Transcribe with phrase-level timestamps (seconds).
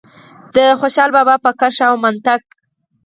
[0.55, 2.41] د خوشال بابا په کرښه او منطق.